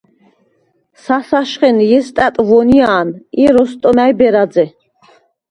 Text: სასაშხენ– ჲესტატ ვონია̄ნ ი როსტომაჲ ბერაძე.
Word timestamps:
სასაშხენ– 1.03 1.77
ჲესტატ 1.89 2.35
ვონია̄ნ 2.47 3.07
ი 3.41 3.45
როსტომაჲ 3.55 4.11
ბერაძე. 4.19 4.65